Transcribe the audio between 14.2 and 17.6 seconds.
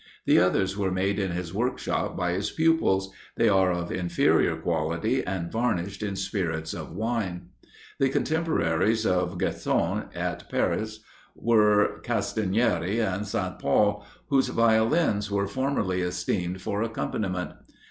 whose Violins were formerly esteemed for accompaniment.